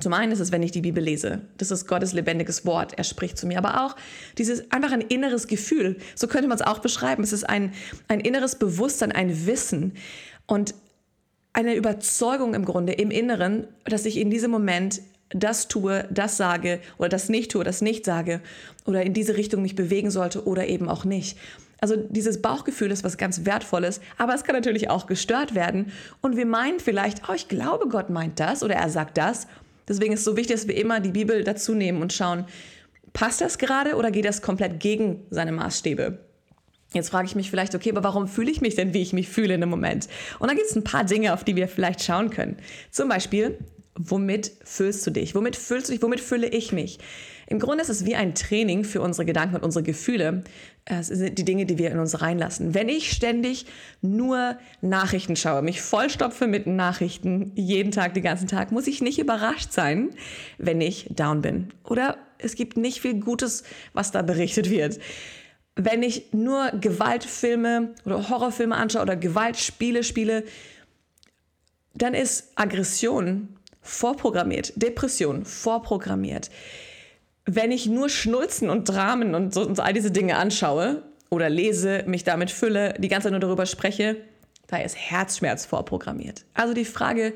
Zum 0.00 0.12
einen 0.12 0.32
ist 0.32 0.40
es, 0.40 0.50
wenn 0.50 0.62
ich 0.62 0.72
die 0.72 0.80
Bibel 0.80 1.02
lese. 1.02 1.42
Das 1.56 1.70
ist 1.70 1.86
Gottes 1.86 2.12
lebendiges 2.12 2.66
Wort. 2.66 2.94
Er 2.98 3.04
spricht 3.04 3.38
zu 3.38 3.46
mir. 3.46 3.58
Aber 3.58 3.84
auch 3.84 3.96
dieses 4.38 4.70
einfach 4.72 4.92
ein 4.92 5.00
inneres 5.00 5.46
Gefühl. 5.46 5.98
So 6.16 6.26
könnte 6.26 6.48
man 6.48 6.56
es 6.56 6.62
auch 6.62 6.80
beschreiben. 6.80 7.22
Es 7.22 7.32
ist 7.32 7.48
ein, 7.48 7.72
ein 8.08 8.20
inneres 8.20 8.56
Bewusstsein, 8.56 9.12
ein 9.12 9.46
Wissen. 9.46 9.94
Und 10.46 10.74
eine 11.54 11.74
Überzeugung 11.74 12.52
im 12.52 12.64
Grunde 12.64 12.92
im 12.92 13.10
Inneren, 13.10 13.66
dass 13.84 14.04
ich 14.04 14.18
in 14.18 14.28
diesem 14.28 14.50
Moment 14.50 15.00
das 15.30 15.68
tue, 15.68 16.06
das 16.10 16.36
sage 16.36 16.80
oder 16.98 17.08
das 17.08 17.28
nicht 17.28 17.50
tue, 17.50 17.64
das 17.64 17.80
nicht 17.80 18.04
sage 18.04 18.40
oder 18.84 19.02
in 19.02 19.14
diese 19.14 19.36
Richtung 19.36 19.62
mich 19.62 19.74
bewegen 19.74 20.10
sollte 20.10 20.46
oder 20.46 20.66
eben 20.66 20.88
auch 20.88 21.04
nicht. 21.04 21.38
Also 21.80 21.96
dieses 21.96 22.42
Bauchgefühl 22.42 22.90
ist 22.90 23.04
was 23.04 23.18
ganz 23.18 23.44
Wertvolles, 23.44 24.00
aber 24.16 24.34
es 24.34 24.44
kann 24.44 24.54
natürlich 24.54 24.90
auch 24.90 25.06
gestört 25.06 25.54
werden 25.54 25.92
und 26.20 26.36
wir 26.36 26.46
meinen 26.46 26.80
vielleicht, 26.80 27.28
oh, 27.28 27.34
ich 27.34 27.48
glaube, 27.48 27.88
Gott 27.88 28.10
meint 28.10 28.40
das 28.40 28.62
oder 28.62 28.74
er 28.74 28.90
sagt 28.90 29.16
das. 29.18 29.46
Deswegen 29.86 30.14
ist 30.14 30.20
es 30.20 30.24
so 30.24 30.36
wichtig, 30.36 30.56
dass 30.56 30.68
wir 30.68 30.76
immer 30.76 31.00
die 31.00 31.10
Bibel 31.10 31.44
dazu 31.44 31.74
nehmen 31.74 32.00
und 32.00 32.12
schauen, 32.12 32.46
passt 33.12 33.40
das 33.40 33.58
gerade 33.58 33.96
oder 33.96 34.10
geht 34.10 34.24
das 34.24 34.40
komplett 34.42 34.80
gegen 34.80 35.26
seine 35.30 35.52
Maßstäbe? 35.52 36.18
Jetzt 36.94 37.10
frage 37.10 37.26
ich 37.26 37.34
mich 37.34 37.50
vielleicht, 37.50 37.74
okay, 37.74 37.90
aber 37.90 38.04
warum 38.04 38.28
fühle 38.28 38.50
ich 38.50 38.60
mich 38.60 38.76
denn, 38.76 38.94
wie 38.94 39.02
ich 39.02 39.12
mich 39.12 39.28
fühle 39.28 39.54
in 39.54 39.60
dem 39.60 39.70
Moment? 39.70 40.08
Und 40.38 40.48
dann 40.48 40.56
gibt 40.56 40.70
es 40.70 40.76
ein 40.76 40.84
paar 40.84 41.04
Dinge, 41.04 41.34
auf 41.34 41.42
die 41.42 41.56
wir 41.56 41.68
vielleicht 41.68 42.02
schauen 42.02 42.30
können. 42.30 42.56
Zum 42.90 43.08
Beispiel, 43.08 43.58
womit 43.96 44.52
fühlst 44.64 45.06
du 45.06 45.10
dich? 45.10 45.34
Womit 45.34 45.56
fühlst 45.56 45.88
du 45.88 45.92
dich? 45.92 46.02
Womit 46.02 46.20
fühle 46.20 46.46
ich 46.46 46.72
mich? 46.72 46.98
Im 47.46 47.58
Grunde 47.58 47.82
ist 47.82 47.90
es 47.90 48.06
wie 48.06 48.14
ein 48.14 48.34
Training 48.34 48.84
für 48.84 49.02
unsere 49.02 49.26
Gedanken 49.26 49.56
und 49.56 49.64
unsere 49.64 49.82
Gefühle. 49.82 50.44
Es 50.86 51.08
sind 51.08 51.36
die 51.36 51.44
Dinge, 51.44 51.66
die 51.66 51.78
wir 51.78 51.90
in 51.90 51.98
uns 51.98 52.20
reinlassen. 52.20 52.74
Wenn 52.74 52.88
ich 52.88 53.10
ständig 53.12 53.66
nur 54.00 54.56
Nachrichten 54.80 55.36
schaue, 55.36 55.62
mich 55.62 55.82
vollstopfe 55.82 56.46
mit 56.46 56.66
Nachrichten, 56.66 57.52
jeden 57.54 57.90
Tag, 57.90 58.14
den 58.14 58.22
ganzen 58.22 58.48
Tag, 58.48 58.72
muss 58.72 58.86
ich 58.86 59.02
nicht 59.02 59.18
überrascht 59.18 59.72
sein, 59.72 60.10
wenn 60.58 60.80
ich 60.80 61.08
down 61.10 61.42
bin. 61.42 61.68
Oder 61.84 62.16
es 62.38 62.54
gibt 62.54 62.76
nicht 62.76 63.00
viel 63.00 63.20
Gutes, 63.20 63.64
was 63.92 64.10
da 64.10 64.22
berichtet 64.22 64.70
wird 64.70 64.98
wenn 65.76 66.02
ich 66.02 66.32
nur 66.32 66.70
Gewaltfilme 66.70 67.94
oder 68.04 68.28
Horrorfilme 68.28 68.76
anschaue 68.76 69.02
oder 69.02 69.16
Gewaltspiele 69.16 70.04
spiele, 70.04 70.44
dann 71.94 72.14
ist 72.14 72.52
Aggression 72.54 73.56
vorprogrammiert, 73.80 74.72
Depression 74.80 75.44
vorprogrammiert. 75.44 76.50
Wenn 77.44 77.72
ich 77.72 77.86
nur 77.86 78.08
Schnulzen 78.08 78.70
und 78.70 78.88
Dramen 78.88 79.34
und 79.34 79.52
so, 79.52 79.66
und 79.66 79.78
all 79.80 79.92
diese 79.92 80.10
Dinge 80.10 80.36
anschaue 80.36 81.02
oder 81.28 81.50
lese, 81.50 82.04
mich 82.06 82.24
damit 82.24 82.50
fülle, 82.50 82.94
die 82.98 83.08
ganze 83.08 83.24
Zeit 83.26 83.32
nur 83.32 83.40
darüber 83.40 83.66
spreche, 83.66 84.16
da 84.68 84.78
ist 84.78 84.96
Herzschmerz 84.96 85.66
vorprogrammiert. 85.66 86.46
Also 86.54 86.72
die 86.72 86.86
Frage, 86.86 87.34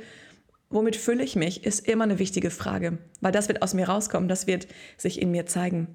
womit 0.70 0.96
fülle 0.96 1.24
ich 1.24 1.36
mich, 1.36 1.64
ist 1.64 1.86
immer 1.86 2.04
eine 2.04 2.18
wichtige 2.18 2.50
Frage, 2.50 2.98
weil 3.20 3.32
das 3.32 3.48
wird 3.48 3.62
aus 3.62 3.74
mir 3.74 3.88
rauskommen, 3.88 4.28
das 4.28 4.46
wird 4.46 4.66
sich 4.96 5.20
in 5.20 5.30
mir 5.30 5.44
zeigen 5.44 5.88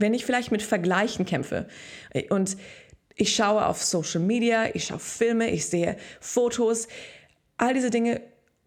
wenn 0.00 0.14
ich 0.14 0.24
vielleicht 0.24 0.50
mit 0.50 0.62
Vergleichen 0.62 1.26
kämpfe 1.26 1.66
und 2.30 2.56
ich 3.14 3.34
schaue 3.34 3.66
auf 3.66 3.82
Social 3.82 4.20
Media, 4.20 4.74
ich 4.74 4.84
schaue 4.84 4.98
Filme, 4.98 5.50
ich 5.50 5.66
sehe 5.66 5.96
Fotos, 6.20 6.88
all 7.58 7.74
diese 7.74 7.90
Dinge 7.90 8.22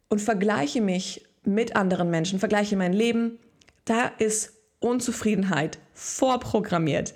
und 0.10 0.22
vergleiche 0.22 0.80
mich 0.80 1.26
mit 1.44 1.76
anderen 1.76 2.10
Menschen, 2.10 2.40
vergleiche 2.40 2.78
mein 2.78 2.94
Leben, 2.94 3.40
da 3.86 4.12
ist 4.20 4.54
Unzufriedenheit 4.80 5.80
vorprogrammiert. 5.94 7.14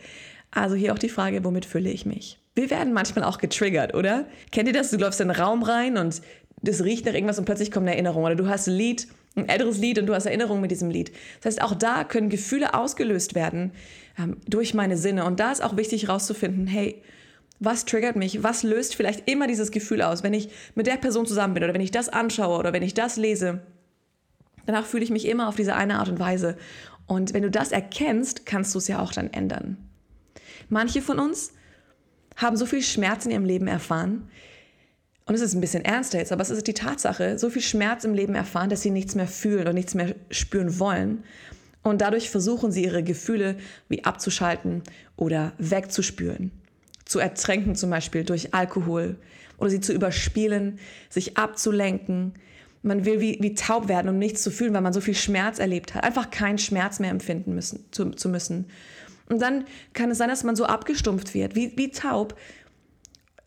Also 0.52 0.76
hier 0.76 0.94
auch 0.94 1.00
die 1.00 1.10
Frage, 1.10 1.44
womit 1.44 1.66
fülle 1.66 1.92
ich 1.92 2.06
mich? 2.06 2.40
Wir 2.56 2.72
werden 2.72 2.94
manchmal 2.94 3.24
auch 3.24 3.38
getriggert, 3.38 3.94
oder? 3.94 4.26
Kennt 4.52 4.68
ihr 4.68 4.74
das? 4.74 4.90
Du 4.90 4.98
läufst 4.98 5.22
in 5.22 5.30
einen 5.30 5.40
Raum 5.40 5.62
rein 5.62 5.98
und 5.98 6.22
das 6.64 6.84
riecht 6.84 7.06
nach 7.06 7.14
irgendwas 7.14 7.38
und 7.38 7.46
plötzlich 7.46 7.70
kommt 7.72 7.84
eine 7.84 7.94
Erinnerung. 7.94 8.24
Oder 8.24 8.36
du 8.36 8.48
hast 8.48 8.68
ein 8.68 8.74
Lied, 8.74 9.08
ein 9.38 9.50
älteres 9.50 9.78
Lied 9.78 10.00
und 10.00 10.08
du 10.08 10.16
hast 10.16 10.26
Erinnerungen 10.26 10.62
mit 10.62 10.72
diesem 10.72 10.90
Lied. 10.90 11.12
Das 11.42 11.54
heißt, 11.54 11.62
auch 11.62 11.76
da 11.76 12.04
können 12.04 12.30
Gefühle 12.30 12.74
ausgelöst 12.74 13.36
werden 13.36 13.72
ähm, 14.20 14.38
durch 14.48 14.74
meine 14.74 14.98
Sinne. 14.98 15.26
Und 15.26 15.40
da 15.40 15.52
ist 15.52 15.64
auch 15.64 15.78
wichtig 15.78 16.04
herauszufinden, 16.08 16.68
hey, 16.68 17.02
was 17.60 17.86
triggert 17.86 18.16
mich? 18.16 18.44
Was 18.44 18.64
löst 18.64 18.96
vielleicht 18.96 19.30
immer 19.30 19.48
dieses 19.48 19.72
Gefühl 19.72 20.02
aus, 20.02 20.24
wenn 20.24 20.34
ich 20.34 20.50
mit 20.76 20.88
der 20.88 20.98
Person 20.98 21.26
zusammen 21.26 21.54
bin 21.54 21.64
oder 21.64 21.74
wenn 21.74 21.82
ich 21.82 21.92
das 21.92 22.10
anschaue 22.10 22.58
oder 22.60 22.74
wenn 22.74 22.84
ich 22.84 22.94
das 22.94 23.18
lese? 23.18 23.62
Danach 24.66 24.86
fühle 24.86 25.04
ich 25.04 25.10
mich 25.10 25.28
immer 25.28 25.48
auf 25.48 25.56
diese 25.56 25.76
eine 25.76 26.00
Art 26.00 26.10
und 26.10 26.20
Weise. 26.20 26.58
Und 27.08 27.34
wenn 27.34 27.42
du 27.42 27.50
das 27.50 27.72
erkennst, 27.72 28.46
kannst 28.46 28.76
du 28.76 28.80
es 28.80 28.88
ja 28.88 29.00
auch 29.00 29.14
dann 29.14 29.32
ändern. 29.32 29.78
Manche 30.70 31.02
von 31.02 31.20
uns 31.20 31.54
haben 32.36 32.58
so 32.58 32.66
viel 32.66 32.84
Schmerz 32.84 33.26
in 33.26 33.32
ihrem 33.32 33.46
Leben 33.46 33.68
erfahren, 33.68 34.30
und 35.28 35.36
es 35.36 35.42
ist 35.42 35.54
ein 35.54 35.62
bisschen 35.62 35.84
ernster 35.84 36.20
jetzt, 36.20 36.32
aber 36.32 36.42
es 36.42 36.50
ist 36.50 36.68
die 36.68 36.74
Tatsache, 36.74 37.38
so 37.38 37.50
viel 37.50 37.62
Schmerz 37.62 38.06
im 38.06 38.14
Leben 38.14 38.34
erfahren, 38.34 38.70
dass 38.70 38.82
sie 38.82 38.92
nichts 38.92 39.14
mehr 39.14 39.28
fühlen 39.28 39.68
und 39.68 39.76
nichts 39.76 39.94
mehr 39.94 40.16
spüren 40.32 40.80
wollen. 40.80 41.24
Und 41.84 42.02
dadurch 42.02 42.30
versuchen 42.30 42.72
sie 42.72 42.86
ihre 42.86 43.04
Gefühle 43.04 43.58
wie 43.90 44.06
abzuschalten 44.06 44.84
oder 45.18 45.52
wegzuspülen. 45.58 46.52
Zu 47.04 47.20
ertränken 47.20 47.76
zum 47.76 47.90
Beispiel 47.90 48.24
durch 48.24 48.54
Alkohol 48.54 49.18
oder 49.58 49.70
sie 49.70 49.82
zu 49.82 49.94
überspielen, 49.94 50.80
sich 51.10 51.38
abzulenken. 51.38 52.34
Man 52.82 53.04
will 53.04 53.20
wie, 53.20 53.38
wie 53.42 53.54
taub 53.54 53.90
werden, 53.90 54.10
um 54.10 54.18
nichts 54.18 54.44
zu 54.44 54.52
fühlen, 54.52 54.74
weil 54.74 54.82
man 54.82 54.94
so 54.94 55.02
viel 55.02 55.16
Schmerz 55.16 55.60
erlebt 55.60 55.94
hat. 55.94 56.06
Einfach 56.06 56.32
keinen 56.32 56.58
Schmerz 56.58 57.00
mehr 57.00 57.12
empfinden 57.12 57.54
müssen, 57.54 57.86
zu, 57.92 58.12
zu 58.12 58.30
müssen. 58.30 58.66
Und 59.30 59.42
dann 59.42 59.66
kann 59.92 60.10
es 60.10 60.20
sein, 60.20 60.30
dass 60.30 60.46
man 60.46 60.56
so 60.56 60.66
abgestumpft 60.66 61.34
wird, 61.34 61.56
wie, 61.56 61.74
wie 61.76 61.92
taub, 61.92 62.38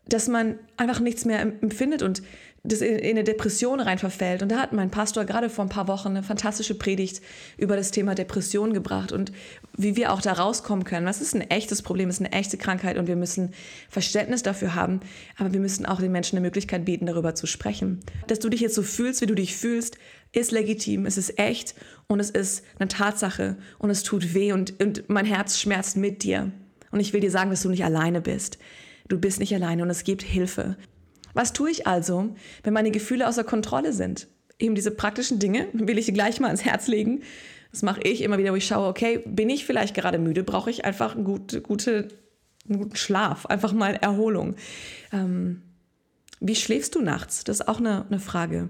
dass 0.07 0.27
man 0.27 0.59
einfach 0.77 0.99
nichts 0.99 1.25
mehr 1.25 1.41
empfindet 1.41 2.01
und 2.01 2.21
das 2.63 2.81
in, 2.81 3.03
eine 3.03 3.23
Depression 3.23 3.79
rein 3.79 3.97
verfällt. 3.97 4.43
Und 4.43 4.51
da 4.51 4.59
hat 4.59 4.73
mein 4.73 4.91
Pastor 4.91 5.25
gerade 5.25 5.49
vor 5.49 5.65
ein 5.65 5.69
paar 5.69 5.87
Wochen 5.87 6.09
eine 6.09 6.23
fantastische 6.23 6.75
Predigt 6.75 7.21
über 7.57 7.75
das 7.75 7.91
Thema 7.91 8.13
Depression 8.13 8.73
gebracht 8.73 9.11
und 9.11 9.31
wie 9.77 9.95
wir 9.95 10.13
auch 10.13 10.21
da 10.21 10.33
rauskommen 10.33 10.83
können. 10.83 11.05
Das 11.05 11.21
ist 11.21 11.33
ein 11.33 11.49
echtes 11.49 11.81
Problem, 11.81 12.09
das 12.09 12.17
ist 12.17 12.25
eine 12.25 12.33
echte 12.33 12.57
Krankheit 12.57 12.97
und 12.97 13.07
wir 13.07 13.15
müssen 13.15 13.53
Verständnis 13.89 14.43
dafür 14.43 14.75
haben, 14.75 14.99
aber 15.37 15.53
wir 15.53 15.59
müssen 15.59 15.85
auch 15.85 15.99
den 15.99 16.11
Menschen 16.11 16.37
eine 16.37 16.45
Möglichkeit 16.45 16.85
bieten, 16.85 17.07
darüber 17.07 17.33
zu 17.33 17.47
sprechen. 17.47 17.99
Dass 18.27 18.39
du 18.39 18.49
dich 18.49 18.61
jetzt 18.61 18.75
so 18.75 18.83
fühlst, 18.83 19.21
wie 19.21 19.27
du 19.27 19.35
dich 19.35 19.55
fühlst, 19.55 19.97
ist 20.33 20.51
legitim, 20.51 21.05
es 21.05 21.17
ist 21.17 21.39
echt 21.39 21.75
und 22.07 22.19
es 22.19 22.29
ist 22.29 22.63
eine 22.79 22.87
Tatsache 22.87 23.57
und 23.79 23.89
es 23.89 24.03
tut 24.03 24.33
weh 24.33 24.53
und, 24.53 24.79
und 24.81 25.09
mein 25.09 25.25
Herz 25.25 25.59
schmerzt 25.59 25.97
mit 25.97 26.23
dir. 26.23 26.51
Und 26.91 26.99
ich 26.99 27.11
will 27.11 27.21
dir 27.21 27.31
sagen, 27.31 27.49
dass 27.49 27.63
du 27.63 27.69
nicht 27.69 27.85
alleine 27.85 28.21
bist. 28.21 28.59
Du 29.11 29.19
bist 29.19 29.41
nicht 29.41 29.53
alleine 29.53 29.83
und 29.83 29.89
es 29.89 30.05
gibt 30.05 30.21
Hilfe. 30.21 30.77
Was 31.33 31.51
tue 31.51 31.69
ich 31.69 31.85
also, 31.85 32.33
wenn 32.63 32.73
meine 32.73 32.91
Gefühle 32.91 33.27
außer 33.27 33.43
Kontrolle 33.43 33.91
sind? 33.91 34.29
Eben 34.57 34.73
diese 34.73 34.91
praktischen 34.91 35.37
Dinge 35.37 35.67
will 35.73 35.97
ich 35.97 36.13
gleich 36.13 36.39
mal 36.39 36.47
ans 36.47 36.63
Herz 36.63 36.87
legen. 36.87 37.21
Das 37.73 37.81
mache 37.81 38.01
ich 38.03 38.21
immer 38.21 38.37
wieder, 38.37 38.53
wo 38.53 38.55
ich 38.55 38.65
schaue, 38.65 38.87
okay, 38.87 39.21
bin 39.25 39.49
ich 39.49 39.65
vielleicht 39.65 39.95
gerade 39.95 40.17
müde? 40.17 40.45
Brauche 40.45 40.69
ich 40.69 40.85
einfach 40.85 41.13
einen, 41.13 41.25
gute, 41.25 41.61
gute, 41.61 42.07
guten 42.69 42.95
Schlaf, 42.95 43.45
einfach 43.47 43.73
mal 43.73 43.95
Erholung? 43.95 44.55
Ähm, 45.11 45.61
wie 46.39 46.55
schläfst 46.55 46.95
du 46.95 47.01
nachts? 47.01 47.43
Das 47.43 47.59
ist 47.59 47.67
auch 47.67 47.79
eine, 47.79 48.05
eine 48.07 48.19
Frage. 48.19 48.69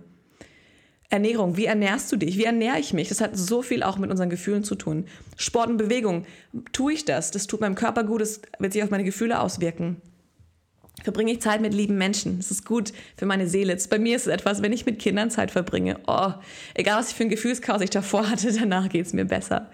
Ernährung, 1.12 1.56
wie 1.56 1.66
ernährst 1.66 2.12
du 2.12 2.16
dich? 2.16 2.40
Wie 2.40 2.46
ernähre 2.46 2.80
ich 2.80 2.94
mich? 2.94 3.10
Das 3.10 3.22
hat 3.22 3.38
so 3.38 3.62
viel 3.62 3.84
auch 3.84 4.00
mit 4.00 4.10
unseren 4.10 4.32
Gefühlen 4.32 4.64
zu 4.64 4.74
tun. 4.74 5.06
Sport 5.36 5.70
und 5.70 5.78
Bewegung, 5.78 6.26
tue 6.74 6.94
ich 6.94 7.06
das? 7.06 7.30
Das 7.30 7.46
tut 7.46 7.62
meinem 7.62 7.76
Körper 7.76 8.04
gut, 8.04 8.22
das 8.22 8.42
wird 8.58 8.74
sich 8.74 8.82
auf 8.82 8.90
meine 8.90 9.04
Gefühle 9.04 9.40
auswirken 9.40 10.02
verbringe 11.04 11.32
ich 11.32 11.42
Zeit 11.42 11.62
mit 11.62 11.74
lieben 11.74 11.98
Menschen. 11.98 12.38
Das 12.38 12.52
ist 12.52 12.66
gut 12.66 12.94
für 13.18 13.26
meine 13.26 13.48
Seele. 13.48 13.78
Bei 13.90 14.00
mir 14.00 14.16
ist 14.16 14.28
es 14.28 14.34
etwas, 14.34 14.62
wenn 14.62 14.74
ich 14.74 14.86
mit 14.86 15.00
Kindern 15.00 15.30
Zeit 15.30 15.52
verbringe, 15.52 16.00
oh, 16.08 16.32
egal 16.74 17.00
was 17.00 17.10
ich 17.10 17.16
für 17.16 17.24
ein 17.24 17.30
Gefühlschaos 17.30 17.82
ich 17.82 17.90
davor 17.90 18.30
hatte, 18.30 18.52
danach 18.60 18.90
geht 18.90 19.06
es 19.06 19.14
mir 19.14 19.26
besser. 19.26 19.70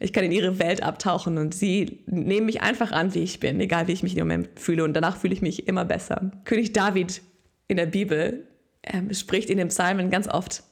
Ich 0.00 0.12
kann 0.12 0.24
in 0.24 0.32
ihre 0.32 0.58
Welt 0.60 0.82
abtauchen 0.82 1.38
und 1.38 1.54
sie 1.54 2.04
nehmen 2.06 2.46
mich 2.46 2.62
einfach 2.62 2.92
an, 2.92 3.14
wie 3.14 3.22
ich 3.22 3.40
bin, 3.40 3.60
egal 3.60 3.88
wie 3.88 3.92
ich 3.92 4.04
mich 4.04 4.16
im 4.16 4.20
Moment 4.20 4.48
fühle. 4.54 4.84
Und 4.84 4.94
danach 4.94 5.16
fühle 5.16 5.34
ich 5.34 5.42
mich 5.42 5.66
immer 5.66 5.84
besser. 5.84 6.30
König 6.44 6.72
David 6.72 7.20
in 7.66 7.76
der 7.76 7.86
Bibel 7.86 8.46
ähm, 8.84 9.12
spricht 9.12 9.50
in 9.50 9.58
den 9.58 9.68
Psalmen 9.68 10.10
ganz 10.10 10.28
oft 10.28 10.62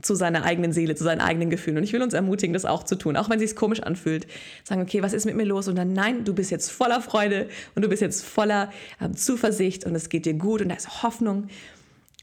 zu 0.00 0.14
seiner 0.14 0.44
eigenen 0.44 0.72
Seele, 0.72 0.94
zu 0.94 1.04
seinen 1.04 1.20
eigenen 1.20 1.50
Gefühlen. 1.50 1.78
Und 1.78 1.84
ich 1.84 1.92
will 1.92 2.02
uns 2.02 2.14
ermutigen, 2.14 2.52
das 2.52 2.64
auch 2.64 2.82
zu 2.82 2.96
tun, 2.96 3.16
auch 3.16 3.30
wenn 3.30 3.40
es 3.40 3.50
sich 3.50 3.56
komisch 3.56 3.80
anfühlt. 3.80 4.26
Sagen, 4.64 4.82
okay, 4.82 5.02
was 5.02 5.12
ist 5.12 5.26
mit 5.26 5.36
mir 5.36 5.44
los? 5.44 5.68
Und 5.68 5.76
dann, 5.76 5.92
nein, 5.92 6.24
du 6.24 6.34
bist 6.34 6.50
jetzt 6.50 6.70
voller 6.70 7.00
Freude 7.00 7.48
und 7.74 7.82
du 7.82 7.88
bist 7.88 8.02
jetzt 8.02 8.24
voller 8.24 8.70
ähm, 9.00 9.16
Zuversicht 9.16 9.84
und 9.84 9.94
es 9.94 10.08
geht 10.08 10.26
dir 10.26 10.34
gut 10.34 10.60
und 10.62 10.70
da 10.70 10.74
ist 10.74 11.02
Hoffnung. 11.02 11.48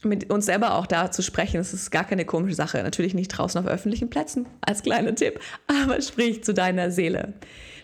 Mit 0.02 0.30
uns 0.30 0.46
selber 0.46 0.76
auch 0.76 0.86
da 0.86 1.10
zu 1.10 1.22
sprechen, 1.22 1.58
das 1.58 1.74
ist 1.74 1.90
gar 1.90 2.04
keine 2.04 2.24
komische 2.24 2.54
Sache. 2.54 2.82
Natürlich 2.82 3.12
nicht 3.12 3.28
draußen 3.28 3.60
auf 3.60 3.66
öffentlichen 3.66 4.08
Plätzen, 4.08 4.46
als 4.62 4.82
kleiner 4.82 5.14
Tipp, 5.14 5.40
aber 5.66 6.00
sprich 6.00 6.42
zu 6.42 6.54
deiner 6.54 6.90
Seele. 6.90 7.34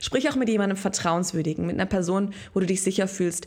Sprich 0.01 0.29
auch 0.31 0.37
mit 0.37 0.49
jemandem 0.49 0.79
Vertrauenswürdigen, 0.79 1.67
mit 1.67 1.77
einer 1.77 1.87
Person, 1.87 2.33
wo 2.55 2.61
du 2.61 2.67
dich 2.67 2.83
sicher 2.83 3.07
fühlst, 3.07 3.47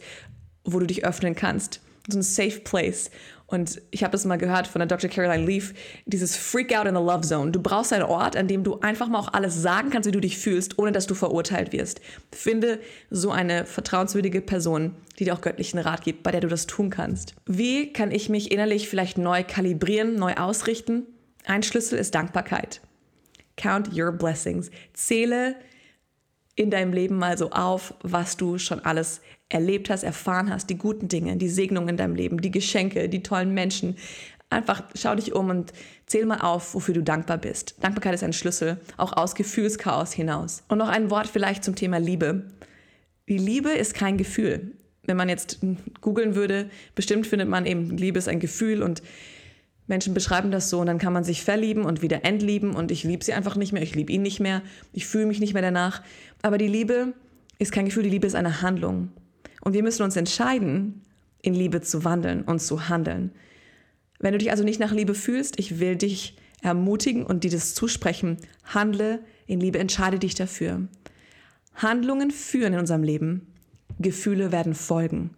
wo 0.63 0.79
du 0.79 0.85
dich 0.85 1.03
öffnen 1.03 1.35
kannst. 1.35 1.81
So 2.11 2.19
ein 2.19 2.23
Safe 2.23 2.59
Place. 2.61 3.11
Und 3.49 3.81
ich 3.89 4.03
habe 4.03 4.11
das 4.11 4.25
mal 4.25 4.37
gehört 4.37 4.67
von 4.67 4.79
der 4.79 4.87
Dr. 4.87 5.09
Caroline 5.09 5.45
Leaf, 5.45 5.73
dieses 6.05 6.37
Freak 6.37 6.77
out 6.77 6.85
in 6.85 6.95
the 6.95 7.01
Love 7.01 7.21
Zone. 7.21 7.51
Du 7.51 7.59
brauchst 7.59 7.91
einen 7.91 8.03
Ort, 8.03 8.35
an 8.35 8.47
dem 8.47 8.63
du 8.63 8.79
einfach 8.81 9.07
mal 9.07 9.17
auch 9.19 9.33
alles 9.33 9.59
sagen 9.59 9.89
kannst, 9.89 10.07
wie 10.07 10.11
du 10.11 10.21
dich 10.21 10.37
fühlst, 10.37 10.77
ohne 10.77 10.91
dass 10.91 11.07
du 11.07 11.15
verurteilt 11.15 11.73
wirst. 11.73 11.99
Finde 12.31 12.79
so 13.09 13.31
eine 13.31 13.65
vertrauenswürdige 13.65 14.41
Person, 14.41 14.95
die 15.17 15.25
dir 15.25 15.33
auch 15.33 15.41
göttlichen 15.41 15.79
Rat 15.79 16.03
gibt, 16.03 16.21
bei 16.21 16.31
der 16.31 16.41
du 16.41 16.47
das 16.47 16.67
tun 16.67 16.91
kannst. 16.91 17.33
Wie 17.47 17.91
kann 17.91 18.11
ich 18.11 18.29
mich 18.29 18.51
innerlich 18.51 18.87
vielleicht 18.87 19.17
neu 19.17 19.43
kalibrieren, 19.43 20.15
neu 20.15 20.35
ausrichten? 20.35 21.07
Ein 21.45 21.63
Schlüssel 21.63 21.97
ist 21.97 22.13
Dankbarkeit. 22.13 22.81
Count 23.57 23.97
your 23.97 24.11
blessings. 24.11 24.69
Zähle 24.93 25.55
in 26.55 26.69
deinem 26.69 26.93
Leben 26.93 27.17
mal 27.17 27.37
so 27.37 27.49
auf, 27.49 27.95
was 28.03 28.37
du 28.37 28.59
schon 28.59 28.79
alles 28.81 29.21
erlebt 29.49 29.89
hast, 29.89 30.03
erfahren 30.03 30.49
hast, 30.49 30.69
die 30.69 30.77
guten 30.77 31.07
Dinge, 31.07 31.35
die 31.37 31.49
Segnungen 31.49 31.89
in 31.89 31.97
deinem 31.97 32.15
Leben, 32.15 32.41
die 32.41 32.51
Geschenke, 32.51 33.09
die 33.09 33.23
tollen 33.23 33.53
Menschen. 33.53 33.97
Einfach 34.51 34.83
schau 34.95 35.15
dich 35.15 35.33
um 35.33 35.49
und 35.49 35.73
zähl 36.05 36.25
mal 36.25 36.41
auf, 36.41 36.73
wofür 36.73 36.93
du 36.93 37.03
dankbar 37.03 37.37
bist. 37.37 37.75
Dankbarkeit 37.81 38.13
ist 38.13 38.23
ein 38.23 38.33
Schlüssel, 38.33 38.79
auch 38.97 39.13
aus 39.13 39.35
Gefühlschaos 39.35 40.13
hinaus. 40.13 40.63
Und 40.67 40.77
noch 40.77 40.87
ein 40.87 41.11
Wort 41.11 41.27
vielleicht 41.27 41.63
zum 41.63 41.75
Thema 41.75 41.97
Liebe. 41.97 42.45
Die 43.27 43.37
Liebe 43.37 43.69
ist 43.69 43.93
kein 43.93 44.17
Gefühl. 44.17 44.71
Wenn 45.03 45.17
man 45.17 45.29
jetzt 45.29 45.59
googeln 46.01 46.35
würde, 46.35 46.69
bestimmt 46.95 47.27
findet 47.27 47.49
man 47.49 47.65
eben, 47.65 47.97
Liebe 47.97 48.19
ist 48.19 48.27
ein 48.27 48.39
Gefühl 48.39 48.83
und 48.83 49.01
Menschen 49.87 50.13
beschreiben 50.13 50.51
das 50.51 50.69
so 50.69 50.79
und 50.79 50.85
dann 50.85 50.99
kann 50.99 51.13
man 51.13 51.23
sich 51.23 51.43
verlieben 51.43 51.83
und 51.83 52.03
wieder 52.03 52.23
entlieben 52.23 52.75
und 52.75 52.91
ich 52.91 53.03
liebe 53.03 53.25
sie 53.25 53.33
einfach 53.33 53.55
nicht 53.55 53.73
mehr, 53.73 53.81
ich 53.81 53.95
liebe 53.95 54.11
ihn 54.11 54.21
nicht 54.21 54.39
mehr, 54.39 54.61
ich 54.93 55.07
fühle 55.07 55.25
mich 55.25 55.39
nicht 55.39 55.53
mehr 55.53 55.63
danach. 55.63 56.03
Aber 56.43 56.59
die 56.59 56.67
Liebe 56.67 57.13
ist 57.57 57.71
kein 57.71 57.85
Gefühl, 57.85 58.03
die 58.03 58.09
Liebe 58.09 58.27
ist 58.27 58.35
eine 58.35 58.61
Handlung. 58.61 59.09
Und 59.61 59.73
wir 59.73 59.83
müssen 59.83 60.03
uns 60.03 60.15
entscheiden, 60.15 61.01
in 61.41 61.53
Liebe 61.53 61.81
zu 61.81 62.03
wandeln 62.03 62.43
und 62.43 62.59
zu 62.59 62.89
handeln. 62.89 63.31
Wenn 64.19 64.33
du 64.33 64.37
dich 64.37 64.51
also 64.51 64.63
nicht 64.63 64.79
nach 64.79 64.91
Liebe 64.91 65.15
fühlst, 65.15 65.59
ich 65.59 65.79
will 65.79 65.95
dich 65.95 66.37
ermutigen 66.61 67.25
und 67.25 67.43
dir 67.43 67.51
das 67.51 67.73
zusprechen. 67.73 68.37
Handle 68.65 69.19
in 69.47 69.59
Liebe, 69.59 69.79
entscheide 69.79 70.19
dich 70.19 70.35
dafür. 70.35 70.87
Handlungen 71.75 72.31
führen 72.31 72.73
in 72.73 72.79
unserem 72.79 73.03
Leben, 73.03 73.47
Gefühle 73.99 74.51
werden 74.51 74.75
folgen. 74.75 75.31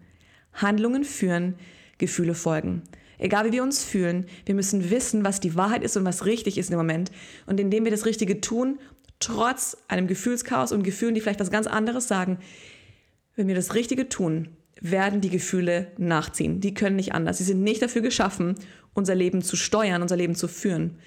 Handlungen 0.53 1.03
führen, 1.03 1.55
Gefühle 1.99 2.33
folgen. 2.33 2.81
Egal 3.19 3.45
wie 3.45 3.51
wir 3.51 3.63
uns 3.63 3.83
fühlen, 3.83 4.25
wir 4.45 4.55
müssen 4.55 4.89
wissen, 4.89 5.23
was 5.23 5.39
die 5.39 5.55
Wahrheit 5.55 5.83
ist 5.83 5.95
und 5.95 6.05
was 6.05 6.25
richtig 6.25 6.57
ist 6.57 6.71
im 6.71 6.77
Moment. 6.77 7.11
Und 7.45 7.59
indem 7.59 7.83
wir 7.83 7.91
das 7.91 8.07
Richtige 8.07 8.41
tun, 8.41 8.79
trotz 9.19 9.77
einem 9.87 10.07
Gefühlschaos 10.07 10.71
und 10.71 10.81
Gefühlen, 10.81 11.13
die 11.13 11.21
vielleicht 11.21 11.39
was 11.39 11.51
ganz 11.51 11.67
anderes 11.67 12.07
sagen, 12.07 12.39
wenn 13.41 13.47
wir 13.47 13.55
das 13.55 13.73
Richtige 13.73 14.07
tun, 14.07 14.49
werden 14.81 15.19
die 15.19 15.31
Gefühle 15.31 15.87
nachziehen. 15.97 16.61
Die 16.61 16.75
können 16.75 16.95
nicht 16.95 17.13
anders. 17.13 17.39
Sie 17.39 17.43
sind 17.43 17.63
nicht 17.63 17.81
dafür 17.81 18.03
geschaffen, 18.03 18.53
unser 18.93 19.15
Leben 19.15 19.41
zu 19.41 19.55
steuern, 19.55 20.03
unser 20.03 20.15
Leben 20.15 20.35
zu 20.35 20.47
führen, 20.47 20.99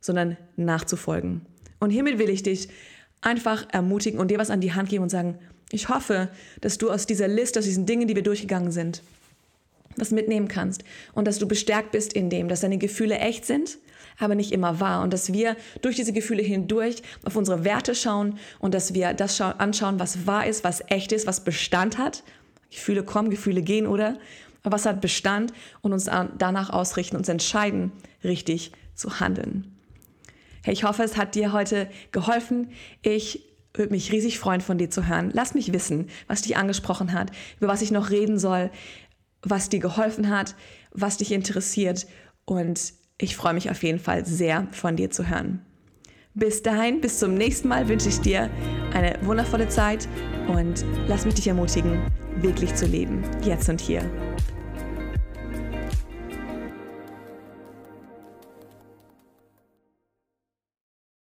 sondern 0.00 0.36
nachzufolgen. 0.54 1.40
Und 1.80 1.90
hiermit 1.90 2.20
will 2.20 2.30
ich 2.30 2.44
dich 2.44 2.68
einfach 3.20 3.66
ermutigen 3.72 4.20
und 4.20 4.30
dir 4.30 4.38
was 4.38 4.50
an 4.50 4.60
die 4.60 4.74
Hand 4.74 4.90
geben 4.90 5.02
und 5.02 5.08
sagen, 5.08 5.40
ich 5.72 5.88
hoffe, 5.88 6.28
dass 6.60 6.78
du 6.78 6.88
aus 6.88 7.06
dieser 7.06 7.26
Liste, 7.26 7.58
aus 7.58 7.64
diesen 7.64 7.84
Dingen, 7.84 8.06
die 8.06 8.14
wir 8.14 8.22
durchgegangen 8.22 8.70
sind, 8.70 9.02
was 9.96 10.12
mitnehmen 10.12 10.46
kannst 10.46 10.84
und 11.14 11.26
dass 11.26 11.40
du 11.40 11.48
bestärkt 11.48 11.90
bist 11.90 12.12
in 12.12 12.30
dem, 12.30 12.46
dass 12.46 12.60
deine 12.60 12.78
Gefühle 12.78 13.18
echt 13.18 13.44
sind, 13.44 13.78
aber 14.18 14.34
nicht 14.34 14.52
immer 14.52 14.80
wahr 14.80 15.02
und 15.02 15.12
dass 15.12 15.32
wir 15.32 15.56
durch 15.80 15.96
diese 15.96 16.12
Gefühle 16.12 16.42
hindurch 16.42 17.02
auf 17.24 17.36
unsere 17.36 17.64
Werte 17.64 17.94
schauen 17.94 18.38
und 18.58 18.74
dass 18.74 18.94
wir 18.94 19.14
das 19.14 19.40
anschauen, 19.40 19.98
was 19.98 20.26
wahr 20.26 20.46
ist, 20.46 20.64
was 20.64 20.82
echt 20.88 21.12
ist, 21.12 21.26
was 21.26 21.44
Bestand 21.44 21.98
hat. 21.98 22.22
Gefühle 22.70 23.02
kommen, 23.02 23.30
Gefühle 23.30 23.62
gehen, 23.62 23.86
oder? 23.86 24.18
was 24.64 24.86
hat 24.86 25.00
Bestand 25.00 25.52
und 25.80 25.92
uns 25.92 26.04
danach 26.04 26.70
ausrichten, 26.70 27.16
uns 27.16 27.28
entscheiden, 27.28 27.92
richtig 28.22 28.72
zu 28.94 29.20
handeln. 29.20 29.76
Hey, 30.62 30.72
ich 30.72 30.84
hoffe, 30.84 31.02
es 31.02 31.16
hat 31.16 31.34
dir 31.34 31.52
heute 31.52 31.88
geholfen. 32.12 32.70
Ich 33.02 33.44
würde 33.74 33.92
mich 33.92 34.12
riesig 34.12 34.38
freuen, 34.38 34.60
von 34.60 34.78
dir 34.78 34.90
zu 34.90 35.08
hören. 35.08 35.30
Lass 35.32 35.54
mich 35.54 35.72
wissen, 35.72 36.08
was 36.28 36.42
dich 36.42 36.56
angesprochen 36.56 37.12
hat, 37.12 37.32
über 37.58 37.68
was 37.68 37.82
ich 37.82 37.90
noch 37.90 38.10
reden 38.10 38.38
soll, 38.38 38.70
was 39.42 39.70
dir 39.70 39.80
geholfen 39.80 40.28
hat, 40.30 40.54
was 40.92 41.16
dich 41.16 41.32
interessiert. 41.32 42.06
Und 42.44 42.92
ich 43.18 43.36
freue 43.36 43.54
mich 43.54 43.70
auf 43.70 43.82
jeden 43.82 43.98
Fall 43.98 44.24
sehr, 44.24 44.66
von 44.72 44.96
dir 44.96 45.10
zu 45.10 45.28
hören. 45.28 45.64
Bis 46.34 46.62
dahin, 46.62 47.00
bis 47.00 47.18
zum 47.18 47.34
nächsten 47.34 47.68
Mal 47.68 47.88
wünsche 47.88 48.08
ich 48.08 48.18
dir 48.20 48.48
eine 48.94 49.18
wundervolle 49.22 49.68
Zeit 49.68 50.08
und 50.48 50.84
lass 51.06 51.26
mich 51.26 51.34
dich 51.34 51.48
ermutigen, 51.48 52.00
wirklich 52.36 52.74
zu 52.74 52.86
leben, 52.86 53.22
jetzt 53.44 53.68
und 53.68 53.80
hier. 53.80 54.02